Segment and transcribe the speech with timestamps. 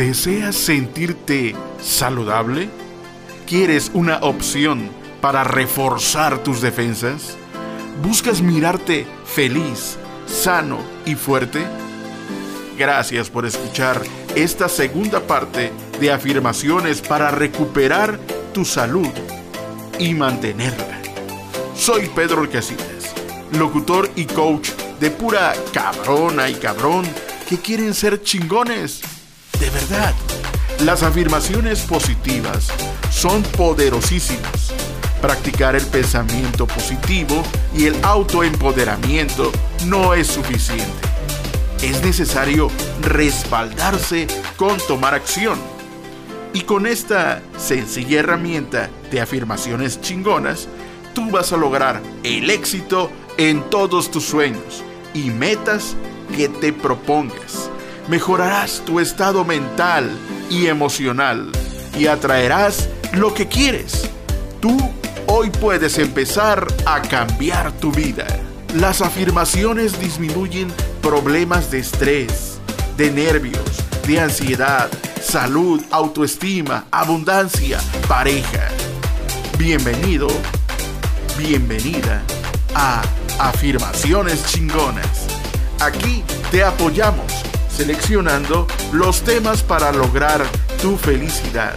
[0.00, 2.70] ¿Deseas sentirte saludable?
[3.46, 4.88] ¿Quieres una opción
[5.20, 7.36] para reforzar tus defensas?
[8.02, 11.66] ¿Buscas mirarte feliz, sano y fuerte?
[12.78, 14.00] Gracias por escuchar
[14.34, 15.70] esta segunda parte
[16.00, 18.18] de afirmaciones para recuperar
[18.54, 19.10] tu salud
[19.98, 20.98] y mantenerla.
[21.76, 23.14] Soy Pedro Casitas,
[23.52, 27.04] locutor y coach de pura cabrona y cabrón
[27.46, 29.02] que quieren ser chingones.
[29.60, 30.14] De verdad,
[30.80, 32.68] las afirmaciones positivas
[33.10, 34.72] son poderosísimas.
[35.20, 37.42] Practicar el pensamiento positivo
[37.76, 39.52] y el autoempoderamiento
[39.86, 41.10] no es suficiente
[41.82, 42.68] es necesario
[43.00, 45.58] respaldarse con tomar acción.
[46.52, 50.68] Y con esta sencilla herramienta de afirmaciones chingonas,
[51.14, 54.82] tú vas a lograr el éxito en todos tus sueños
[55.14, 55.96] y metas
[56.36, 57.70] que te propongas.
[58.08, 60.10] Mejorarás tu estado mental
[60.50, 61.52] y emocional
[61.98, 64.10] y atraerás lo que quieres.
[64.60, 64.76] Tú
[65.26, 68.26] hoy puedes empezar a cambiar tu vida.
[68.74, 72.58] Las afirmaciones disminuyen problemas de estrés,
[72.96, 73.64] de nervios,
[74.06, 74.88] de ansiedad,
[75.22, 78.68] salud, autoestima, abundancia, pareja.
[79.58, 80.28] Bienvenido,
[81.36, 82.22] bienvenida
[82.74, 83.02] a
[83.38, 85.26] Afirmaciones Chingonas.
[85.80, 87.49] Aquí te apoyamos
[87.80, 90.44] seleccionando los temas para lograr
[90.82, 91.74] tu felicidad.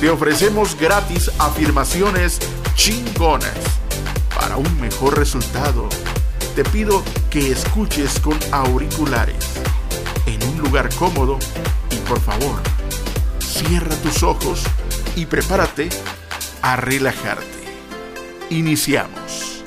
[0.00, 2.38] Te ofrecemos gratis afirmaciones
[2.76, 3.58] chingonas
[4.36, 5.88] para un mejor resultado
[6.54, 9.54] te pido que escuches con auriculares
[10.26, 11.40] en un lugar cómodo
[11.90, 12.62] y por favor,
[13.40, 14.62] cierra tus ojos
[15.16, 15.88] y prepárate
[16.62, 17.46] a relajarte.
[18.50, 19.64] Iniciamos.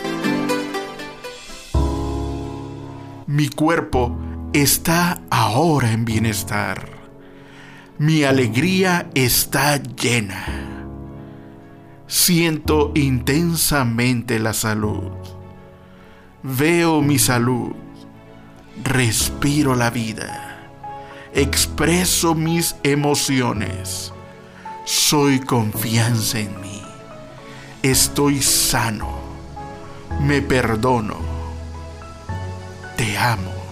[3.28, 4.16] Mi cuerpo
[4.62, 6.88] está ahora en bienestar.
[7.98, 10.46] Mi alegría está llena.
[12.08, 15.12] Siento intensamente la salud.
[16.42, 17.74] Veo mi salud,
[18.84, 20.70] respiro la vida,
[21.34, 24.14] expreso mis emociones,
[24.86, 26.84] soy confianza en mí,
[27.82, 29.18] estoy sano,
[30.22, 31.18] me perdono,
[32.96, 33.65] te amo,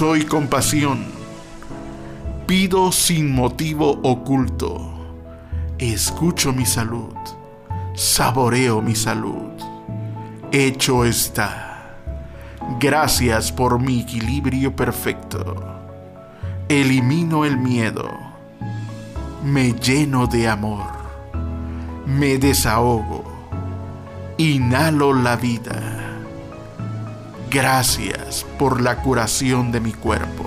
[0.00, 1.04] soy compasión,
[2.46, 4.90] pido sin motivo oculto,
[5.76, 7.14] escucho mi salud,
[7.94, 9.52] saboreo mi salud
[10.52, 11.98] hecho está.
[12.80, 15.78] Gracias por mi equilibrio perfecto.
[16.70, 18.08] Elimino el miedo.
[19.44, 20.92] Me lleno de amor.
[22.06, 23.22] Me desahogo.
[24.38, 25.99] Inhalo la vida.
[27.50, 30.46] Gracias por la curación de mi cuerpo.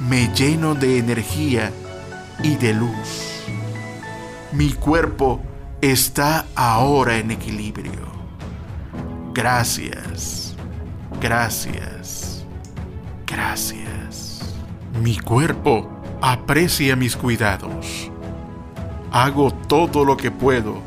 [0.00, 1.70] Me lleno de energía
[2.42, 3.44] y de luz.
[4.50, 5.40] Mi cuerpo
[5.80, 7.92] está ahora en equilibrio.
[9.32, 10.56] Gracias,
[11.20, 12.44] gracias,
[13.24, 14.52] gracias.
[15.00, 15.88] Mi cuerpo
[16.22, 18.10] aprecia mis cuidados.
[19.12, 20.80] Hago todo lo que puedo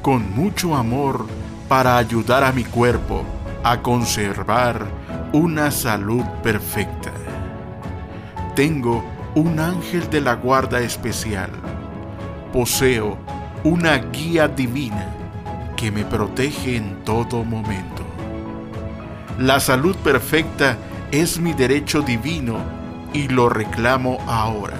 [0.00, 1.26] con mucho amor
[1.68, 3.35] para ayudar a mi cuerpo
[3.68, 4.86] a conservar
[5.32, 7.10] una salud perfecta.
[8.54, 9.04] Tengo
[9.34, 11.50] un ángel de la guarda especial.
[12.52, 13.18] Poseo
[13.64, 15.08] una guía divina
[15.76, 18.04] que me protege en todo momento.
[19.36, 20.76] La salud perfecta
[21.10, 22.58] es mi derecho divino
[23.12, 24.78] y lo reclamo ahora.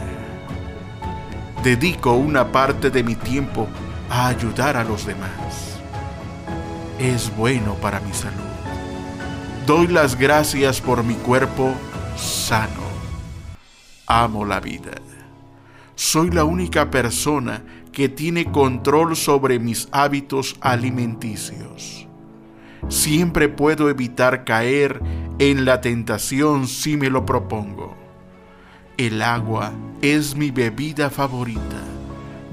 [1.65, 3.67] Dedico una parte de mi tiempo
[4.09, 5.81] a ayudar a los demás.
[7.01, 8.46] Es bueno para mi salud.
[9.67, 11.75] Doy las gracias por mi cuerpo
[12.17, 12.87] sano.
[14.07, 14.93] Amo la vida.
[15.97, 22.07] Soy la única persona que tiene control sobre mis hábitos alimenticios.
[22.89, 25.03] Siempre puedo evitar caer
[25.41, 27.97] en la tentación si me lo propongo.
[28.97, 31.83] El agua es mi bebida favorita.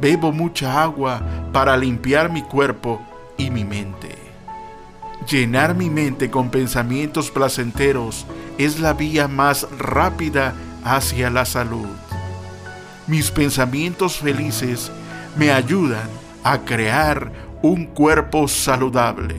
[0.02, 1.22] Bebo mucha agua
[1.54, 3.00] para limpiar mi cuerpo
[3.38, 4.23] y mi mente.
[5.30, 8.26] Llenar mi mente con pensamientos placenteros
[8.58, 10.54] es la vía más rápida
[10.84, 11.88] hacia la salud.
[13.08, 14.92] Mis pensamientos felices
[15.38, 16.10] me ayudan
[16.44, 17.32] a crear
[17.62, 19.36] un cuerpo saludable.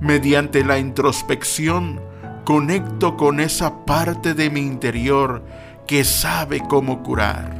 [0.00, 2.00] Mediante la introspección
[2.44, 5.42] conecto con esa parte de mi interior
[5.86, 7.54] que sabe cómo curar.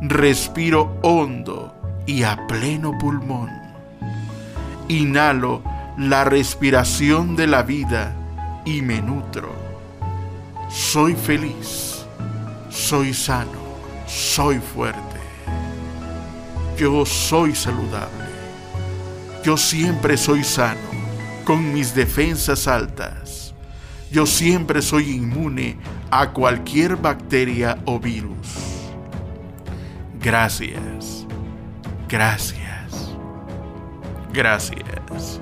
[0.00, 1.74] Respiro hondo
[2.06, 3.50] y a pleno pulmón.
[4.88, 5.62] Inhalo
[5.96, 8.14] la respiración de la vida
[8.64, 9.54] y me nutro.
[10.68, 12.04] Soy feliz,
[12.68, 13.60] soy sano,
[14.06, 15.00] soy fuerte.
[16.76, 18.26] Yo soy saludable.
[19.42, 20.80] Yo siempre soy sano,
[21.44, 23.54] con mis defensas altas.
[24.10, 25.78] Yo siempre soy inmune
[26.10, 28.36] a cualquier bacteria o virus.
[30.20, 31.26] Gracias.
[32.08, 33.14] Gracias.
[34.32, 35.40] Gracias.